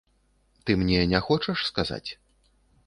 [0.63, 2.07] Ты мне не хочаш сказаць?